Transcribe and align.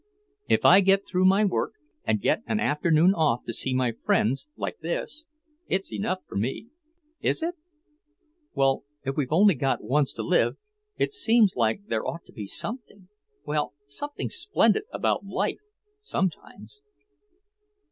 If 0.49 0.65
I 0.65 0.79
get 0.79 1.05
through 1.07 1.25
my 1.25 1.45
work, 1.45 1.73
and 2.03 2.19
get 2.19 2.41
an 2.47 2.59
afternoon 2.59 3.13
off 3.13 3.43
to 3.45 3.53
see 3.53 3.71
my 3.75 3.91
friends 3.91 4.47
like 4.57 4.79
this, 4.79 5.27
it's 5.67 5.93
enough 5.93 6.21
for 6.27 6.35
me." 6.37 6.69
"Is 7.21 7.43
it? 7.43 7.53
Well, 8.55 8.83
if 9.05 9.15
we've 9.15 9.31
only 9.31 9.53
got 9.53 9.83
once 9.83 10.11
to 10.13 10.23
live, 10.23 10.57
it 10.97 11.13
seems 11.13 11.55
like 11.55 11.81
there 11.85 12.03
ought 12.03 12.25
to 12.25 12.33
be 12.33 12.47
something 12.47 13.09
well, 13.45 13.75
something 13.85 14.29
splendid 14.31 14.85
about 14.91 15.23
life, 15.23 15.61
sometimes." 16.01 16.81